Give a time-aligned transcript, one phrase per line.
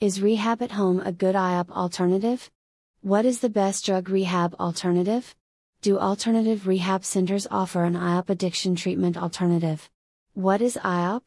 [0.00, 2.48] Is rehab at home a good IOP alternative?
[3.00, 5.34] What is the best drug rehab alternative?
[5.82, 9.90] Do alternative rehab centers offer an IOP addiction treatment alternative?
[10.34, 11.22] What is IOP?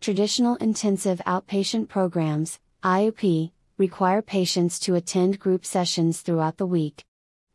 [0.00, 7.04] Traditional intensive outpatient programs, IOP, require patients to attend group sessions throughout the week.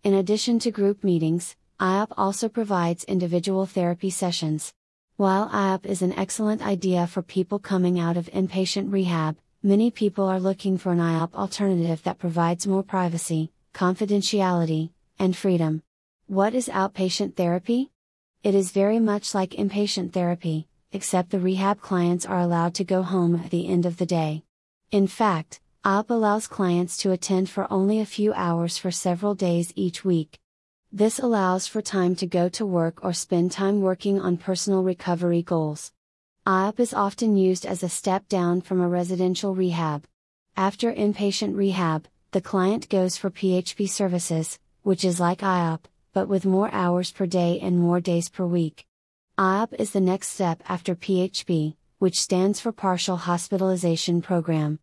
[0.04, 4.74] In addition to group meetings, IOP also provides individual therapy sessions.
[5.16, 10.26] While IOP is an excellent idea for people coming out of inpatient rehab, many people
[10.26, 15.84] are looking for an IOP alternative that provides more privacy, confidentiality, and freedom.
[16.28, 17.92] What is outpatient therapy?
[18.42, 23.04] It is very much like inpatient therapy, except the rehab clients are allowed to go
[23.04, 24.44] home at the end of the day.
[24.92, 29.74] In fact, IOP allows clients to attend for only a few hours for several days
[29.76, 30.40] each week.
[30.92, 35.42] This allows for time to go to work or spend time working on personal recovery
[35.42, 35.92] goals.
[36.50, 40.06] IOP is often used as a step down from a residential rehab.
[40.58, 46.48] After inpatient rehab, the client goes for PHP services, which is like IOP, but with
[46.48, 48.88] more hours per day and more days per week.
[49.38, 54.80] IOP is the next step after PHP, which stands for Partial Hospitalization Program.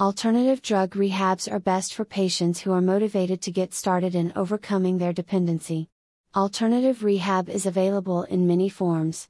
[0.00, 4.96] Alternative drug rehabs are best for patients who are motivated to get started in overcoming
[4.96, 5.90] their dependency.
[6.34, 9.28] Alternative rehab is available in many forms.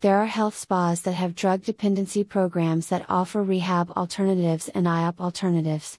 [0.00, 5.20] There are health spas that have drug dependency programs that offer rehab alternatives and IOP
[5.20, 5.98] alternatives.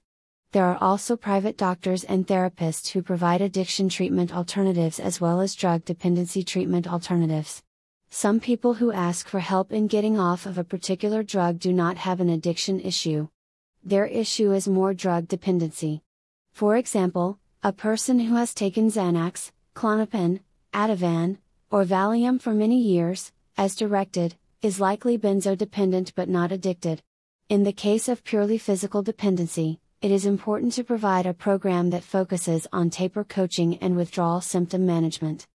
[0.50, 5.54] There are also private doctors and therapists who provide addiction treatment alternatives as well as
[5.54, 7.62] drug dependency treatment alternatives.
[8.10, 11.96] Some people who ask for help in getting off of a particular drug do not
[11.98, 13.28] have an addiction issue.
[13.84, 16.02] Their issue is more drug dependency.
[16.52, 20.40] For example, a person who has taken Xanax, Klonopin,
[20.74, 21.38] Ativan,
[21.70, 27.02] or Valium for many years, as directed, is likely benzodependent but not addicted.
[27.48, 32.02] In the case of purely physical dependency, it is important to provide a program that
[32.02, 35.46] focuses on taper coaching and withdrawal symptom management.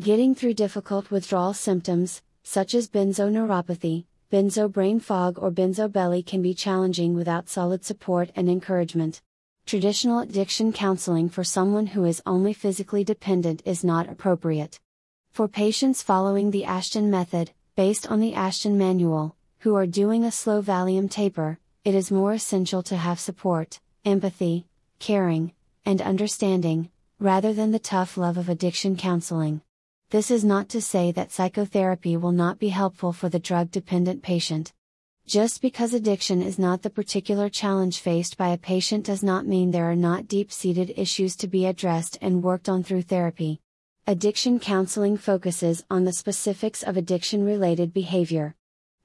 [0.00, 6.40] Getting through difficult withdrawal symptoms, such as benzoneuropathy, benzo brain fog, or benzo belly, can
[6.40, 9.20] be challenging without solid support and encouragement.
[9.66, 14.80] Traditional addiction counseling for someone who is only physically dependent is not appropriate.
[15.32, 20.32] For patients following the Ashton method, based on the Ashton manual, who are doing a
[20.32, 24.66] slow Valium taper, it is more essential to have support empathy,
[24.98, 25.52] caring,
[25.84, 26.90] and understanding,
[27.20, 29.62] rather than the tough love of addiction counseling.
[30.10, 34.22] This is not to say that psychotherapy will not be helpful for the drug dependent
[34.22, 34.72] patient.
[35.26, 39.70] Just because addiction is not the particular challenge faced by a patient does not mean
[39.70, 43.60] there are not deep seated issues to be addressed and worked on through therapy.
[44.10, 48.56] Addiction counseling focuses on the specifics of addiction related behavior.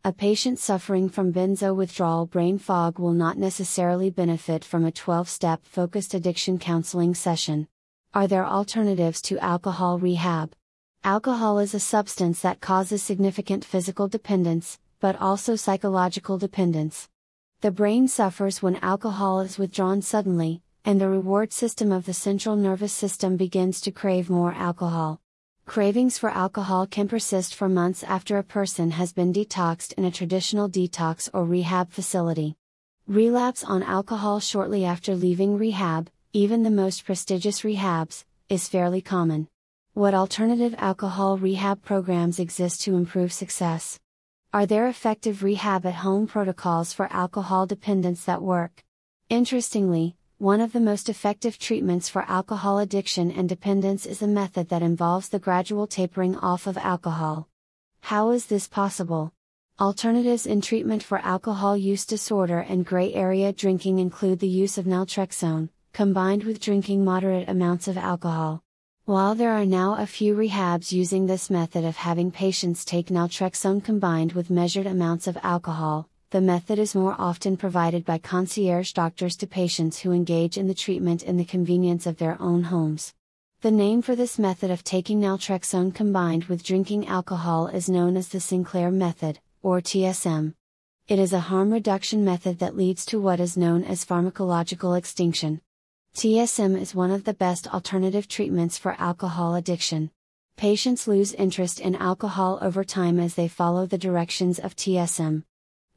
[0.04, 5.30] A patient suffering from benzo withdrawal brain fog will not necessarily benefit from a 12
[5.30, 7.68] step focused addiction counseling session.
[8.16, 10.56] Are there alternatives to alcohol rehab?
[11.04, 17.10] Alcohol is a substance that causes significant physical dependence, but also psychological dependence.
[17.62, 22.56] The brain suffers when alcohol is withdrawn suddenly, and the reward system of the central
[22.56, 25.20] nervous system begins to crave more alcohol.
[25.66, 30.12] Cravings for alcohol can persist for months after a person has been detoxed in a
[30.12, 32.56] traditional detox or rehab facility.
[33.08, 39.48] Relapse on alcohol shortly after leaving rehab, even the most prestigious rehabs, is fairly common.
[39.96, 44.00] What alternative alcohol rehab programs exist to improve success?
[44.54, 48.84] Are there effective rehab at home protocols for alcohol dependence that work?
[49.30, 54.70] Interestingly, one of the most effective treatments for alcohol addiction and dependence is a method
[54.70, 57.50] that involves the gradual tapering off of alcohol.
[58.02, 59.34] How is this possible?
[59.80, 64.86] Alternatives in treatment for alcohol use disorder and gray area drinking include the use of
[64.86, 68.62] naltrexone, combined with drinking moderate amounts of alcohol.
[69.06, 73.84] While there are now a few rehabs using this method of having patients take naltrexone
[73.84, 79.36] combined with measured amounts of alcohol, the method is more often provided by concierge doctors
[79.38, 83.14] to patients who engage in the treatment in the convenience of their own homes.
[83.62, 88.28] The name for this method of taking naltrexone combined with drinking alcohol is known as
[88.30, 90.54] the Sinclair method, or TSM.
[91.08, 95.62] It is a harm reduction method that leads to what is known as pharmacological extinction.
[96.16, 100.12] TSM is one of the best alternative treatments for alcohol addiction.
[100.58, 105.44] Patients lose interest in alcohol over time as they follow the directions of TSM.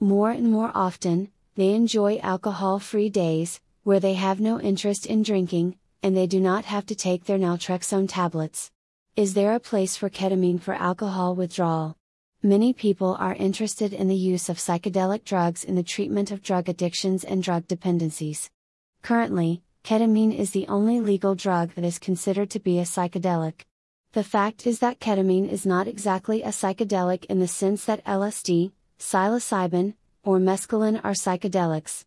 [0.01, 5.25] More and more often, they enjoy alcohol free days, where they have no interest in
[5.25, 8.71] drinking, and they do not have to take their naltrexone tablets.
[9.17, 11.97] Is there a place for ketamine for alcohol withdrawal?
[12.45, 16.69] Many people are interested in the use of psychedelic drugs in the treatment of drug
[16.69, 18.49] addictions and drug dependencies.
[19.03, 23.63] Currently, ketamine is the only legal drug that is considered to be a psychedelic.
[24.13, 28.71] The fact is that ketamine is not exactly a psychedelic in the sense that LSD,
[28.99, 32.05] psilocybin, or mescaline are psychedelics.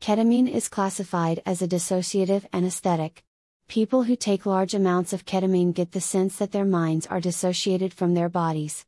[0.00, 3.22] Ketamine is classified as a dissociative anesthetic.
[3.68, 7.94] People who take large amounts of ketamine get the sense that their minds are dissociated
[7.94, 8.84] from their bodies.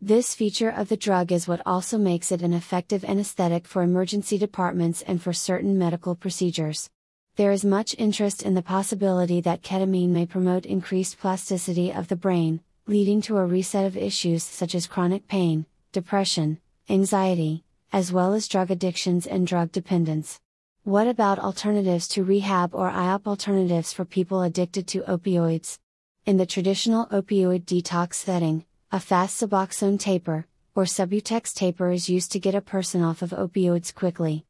[0.00, 4.36] This feature of the drug is what also makes it an effective anesthetic for emergency
[4.36, 6.90] departments and for certain medical procedures.
[7.36, 12.16] There is much interest in the possibility that ketamine may promote increased plasticity of the
[12.16, 18.32] brain, leading to a reset of issues such as chronic pain, depression, anxiety, as well
[18.32, 20.40] as drug addictions and drug dependence.
[20.84, 25.78] What about alternatives to rehab or IOP alternatives for people addicted to opioids?
[26.26, 30.46] In the traditional opioid detox setting, a fast Suboxone taper,
[30.76, 34.44] or Subutex taper is used to get a person off of opioids quickly.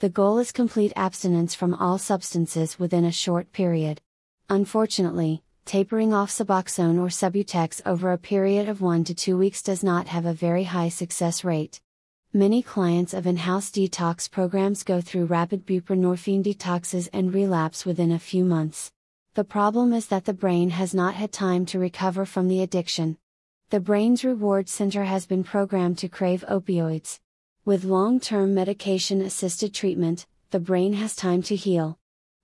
[0.00, 4.02] The goal is complete abstinence from all substances within a short period.
[4.50, 9.84] Unfortunately, tapering off Suboxone or Subutex over a period of 1 to 2 weeks does
[9.84, 11.82] not have a very high success rate.
[12.32, 18.12] Many clients of in house detox programs go through rapid buprenorphine detoxes and relapse within
[18.12, 18.92] a few months.
[19.34, 23.18] The problem is that the brain has not had time to recover from the addiction.
[23.68, 27.20] The brain's reward center has been programmed to crave opioids.
[27.66, 31.98] With long term medication assisted treatment, the brain has time to heal.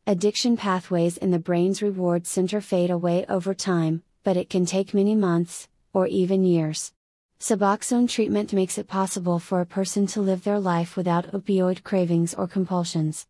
[0.07, 4.93] Addiction pathways in the brain's reward center fade away over time, but it can take
[4.93, 6.93] many months, or even years.
[7.41, 12.35] Suboxone treatment makes it possible for a person to live their life without opioid cravings
[12.35, 13.27] or compulsions.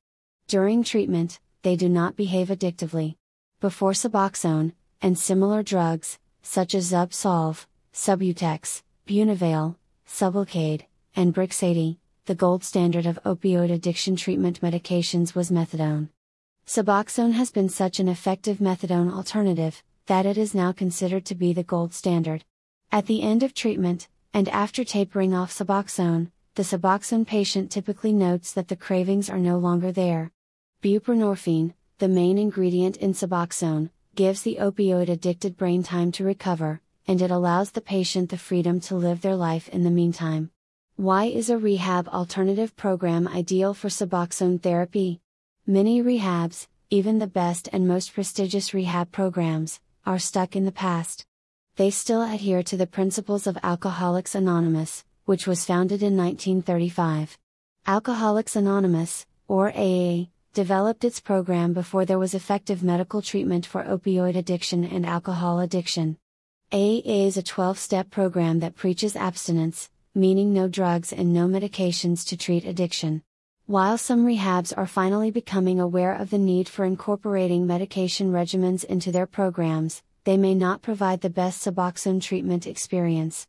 [0.49, 3.15] During treatment, they do not behave addictively.
[3.61, 9.76] Before Suboxone, and similar drugs, such as Zubsolv, Subutex, Bunavail,
[10.09, 16.09] Sublocade, and Brixadi, the gold standard of opioid addiction treatment medications was methadone.
[16.66, 21.52] Suboxone has been such an effective methadone alternative, that it is now considered to be
[21.52, 22.43] the gold standard.
[22.90, 28.52] At the end of treatment, and after tapering off Suboxone, the Suboxone patient typically notes
[28.55, 30.32] that the cravings are no longer there.
[30.82, 37.20] Buprenorphine, the main ingredient in Suboxone, gives the opioid addicted brain time to recover, and
[37.20, 40.50] it allows the patient the freedom to live their life in the meantime.
[40.96, 45.20] Why is a rehab alternative program ideal for Suboxone therapy?
[45.66, 51.26] Many rehabs, even the best and most prestigious rehab programs, are stuck in the past
[51.76, 57.37] they still adhere to the principles of Alcoholics Anonymous, which was founded in 1935.
[57.84, 64.37] Alcoholics Anonymous, or AA, developed its program before there was effective medical treatment for opioid
[64.37, 66.16] addiction and alcohol addiction.
[66.72, 72.25] AA is a 12 step program that preaches abstinence, meaning no drugs and no medications
[72.28, 73.20] to treat addiction.
[73.66, 79.11] While some rehabs are finally becoming aware of the need for incorporating medication regimens into
[79.11, 83.46] their programs, they may not provide the best Suboxone treatment experience.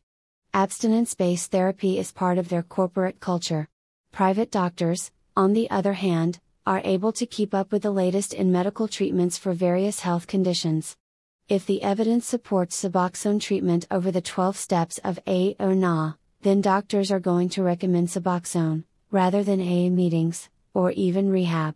[0.54, 3.68] Abstinence based therapy is part of their corporate culture.
[4.10, 8.50] Private doctors, on the other hand, are able to keep up with the latest in
[8.50, 10.96] medical treatments for various health conditions.
[11.50, 16.62] If the evidence supports Suboxone treatment over the 12 steps of A or NA, then
[16.62, 18.84] doctors are going to recommend Suboxone,
[19.16, 21.74] rather than AA meetings, or even rehab.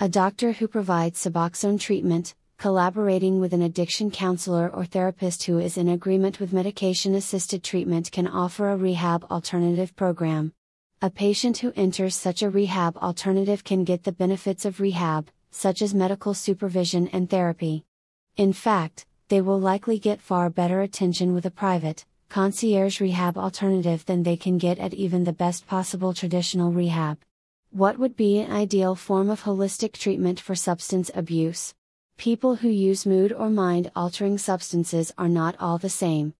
[0.00, 5.78] A doctor who provides Suboxone treatment, collaborating with an addiction counselor or therapist who is
[5.78, 10.52] in agreement with medication assisted treatment can offer a rehab alternative program.
[11.00, 15.80] A patient who enters such a rehab alternative can get the benefits of rehab, such
[15.80, 17.86] as medical supervision and therapy.
[18.36, 24.04] In fact, they will likely get far better attention with a private, concierge rehab alternative
[24.06, 27.16] than they can get at even the best possible traditional rehab.
[27.70, 31.74] What would be an ideal form of holistic treatment for substance abuse?
[32.18, 36.34] People who use mood or mind altering substances are not all the same.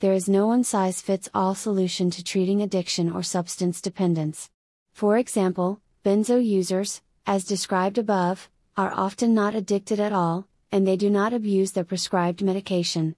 [0.00, 4.50] There is no one size fits all solution to treating addiction or substance dependence.
[4.92, 10.98] For example, benzo users, as described above, are often not addicted at all, and they
[10.98, 13.16] do not abuse their prescribed medication.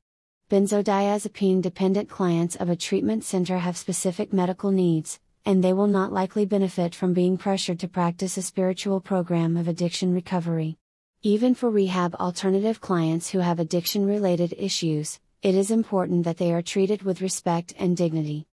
[0.51, 6.13] Benzodiazepine dependent clients of a treatment center have specific medical needs, and they will not
[6.13, 10.77] likely benefit from being pressured to practice a spiritual program of addiction recovery.
[11.23, 16.53] Even for rehab alternative clients who have addiction related issues, it is important that they
[16.53, 18.49] are treated with respect and dignity.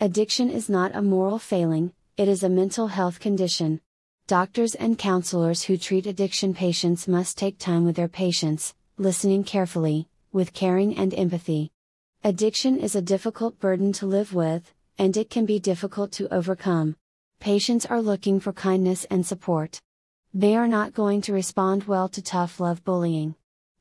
[0.00, 3.80] Addiction is not a moral failing, it is a mental health condition.
[4.28, 10.06] Doctors and counselors who treat addiction patients must take time with their patients, listening carefully,
[10.32, 11.70] with caring and empathy.
[12.22, 16.96] Addiction is a difficult burden to live with, and it can be difficult to overcome.
[17.40, 19.80] Patients are looking for kindness and support.
[20.34, 23.34] They are not going to respond well to tough love bullying.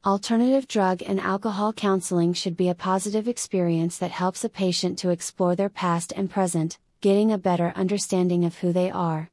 [0.06, 5.10] Alternative drug and alcohol counseling should be a positive experience that helps a patient to
[5.10, 9.29] explore their past and present, getting a better understanding of who they are.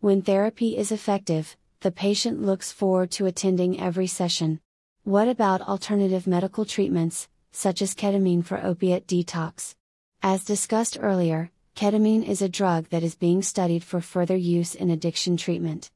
[0.00, 4.60] When therapy is effective, the patient looks forward to attending every session.
[5.08, 9.74] What about alternative medical treatments, such as ketamine for opiate detox?
[10.22, 14.90] As discussed earlier, ketamine is a drug that is being studied for further use in
[14.90, 15.90] addiction treatment.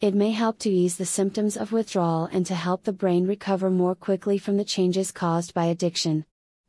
[0.00, 3.68] It may help to ease the symptoms of withdrawal and to help the brain recover
[3.68, 6.24] more quickly from the changes caused by addiction.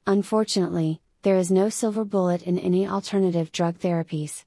[0.06, 4.44] Unfortunately, there is no silver bullet in any alternative drug therapies.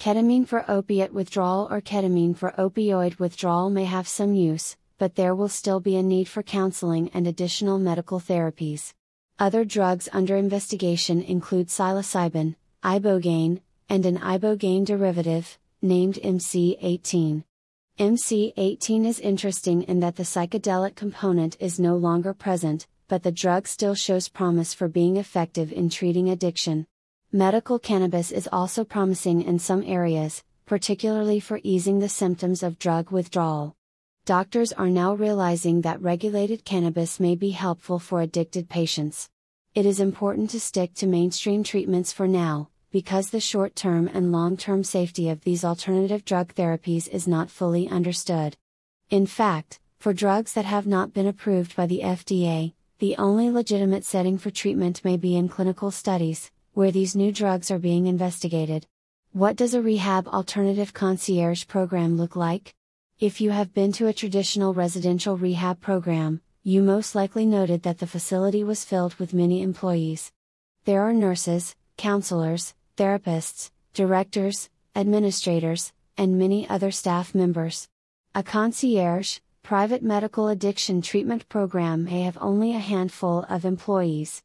[0.00, 5.34] Ketamine for opiate withdrawal or ketamine for opioid withdrawal may have some use, but there
[5.34, 8.94] will still be a need for counseling and additional medical therapies.
[9.38, 17.44] Other drugs under investigation include psilocybin, ibogaine, and an ibogaine derivative, named MC18.
[17.98, 23.68] MC18 is interesting in that the psychedelic component is no longer present, but the drug
[23.68, 26.86] still shows promise for being effective in treating addiction.
[27.32, 33.10] Medical cannabis is also promising in some areas, particularly for easing the symptoms of drug
[33.10, 33.76] withdrawal.
[34.26, 39.30] Doctors are now realizing that regulated cannabis may be helpful for addicted patients.
[39.72, 44.32] It is important to stick to mainstream treatments for now, because the short term and
[44.32, 48.56] long term safety of these alternative drug therapies is not fully understood.
[49.10, 54.04] In fact, for drugs that have not been approved by the FDA, the only legitimate
[54.04, 58.88] setting for treatment may be in clinical studies, where these new drugs are being investigated.
[59.30, 62.74] What does a rehab alternative concierge program look like?
[63.18, 67.96] If you have been to a traditional residential rehab program, you most likely noted that
[67.96, 70.32] the facility was filled with many employees.
[70.84, 77.88] There are nurses, counselors, therapists, directors, administrators, and many other staff members.
[78.34, 84.42] A concierge, private medical addiction treatment program may have only a handful of employees.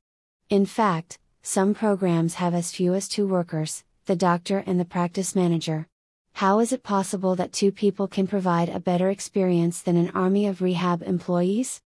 [0.50, 5.36] In fact, some programs have as few as two workers, the doctor and the practice
[5.36, 5.90] manager.
[6.34, 10.48] How is it possible that two people can provide a better experience than an army
[10.48, 11.82] of rehab employees?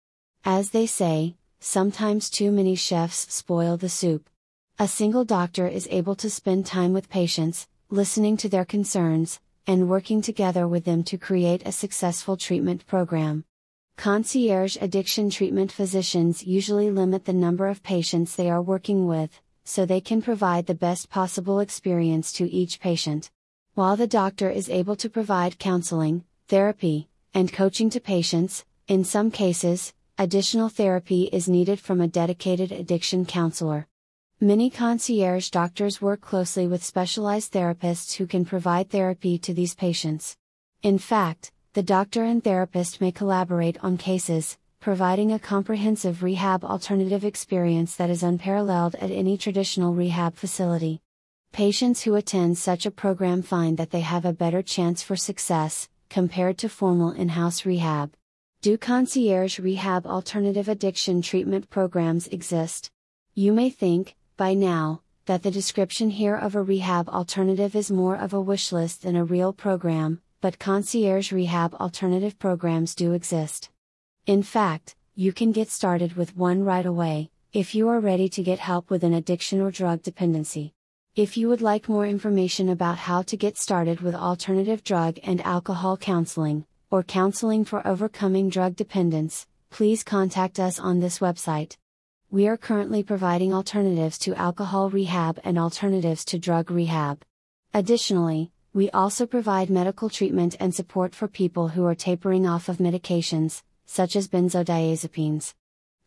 [0.44, 4.28] As they say, sometimes too many chefs spoil the soup.
[4.78, 9.88] A single doctor is able to spend time with patients, listening to their concerns, and
[9.88, 13.44] working together with them to create a successful treatment program.
[13.96, 19.86] Concierge addiction treatment physicians usually limit the number of patients they are working with, so
[19.86, 23.30] they can provide the best possible experience to each patient.
[23.74, 29.30] While the doctor is able to provide counseling, therapy, and coaching to patients, in some
[29.30, 33.88] cases, additional therapy is needed from a dedicated addiction counselor.
[34.42, 40.36] Many concierge doctors work closely with specialized therapists who can provide therapy to these patients.
[40.82, 47.24] In fact, the doctor and therapist may collaborate on cases, providing a comprehensive rehab alternative
[47.24, 51.00] experience that is unparalleled at any traditional rehab facility.
[51.52, 55.86] Patients who attend such a program find that they have a better chance for success,
[56.08, 58.14] compared to formal in house rehab.
[58.62, 62.90] Do concierge rehab alternative addiction treatment programs exist?
[63.34, 68.16] You may think, by now, that the description here of a rehab alternative is more
[68.16, 73.68] of a wish list than a real program, but concierge rehab alternative programs do exist.
[74.24, 78.42] In fact, you can get started with one right away, if you are ready to
[78.42, 80.72] get help with an addiction or drug dependency.
[81.14, 85.42] If you would like more information about how to get started with alternative drug and
[85.42, 91.76] alcohol counseling, or counseling for overcoming drug dependence, please contact us on this website.
[92.30, 97.20] We are currently providing alternatives to alcohol rehab and alternatives to drug rehab.
[97.74, 102.78] Additionally, we also provide medical treatment and support for people who are tapering off of
[102.78, 105.52] medications, such as benzodiazepines.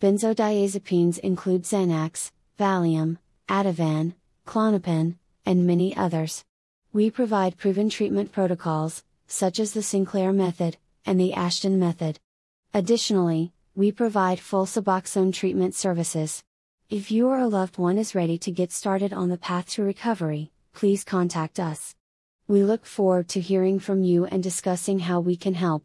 [0.02, 4.16] Benzodiazepines include Xanax, Valium, Ativan,
[4.46, 6.44] Klonopin, and many others.
[6.94, 12.20] We provide proven treatment protocols, such as the Sinclair method, and the Ashton method.
[12.74, 16.44] Additionally, we provide full Suboxone treatment services.
[16.90, 19.84] If you or a loved one is ready to get started on the path to
[19.84, 21.96] recovery, please contact us.
[22.48, 25.84] We look forward to hearing from you and discussing how we can help.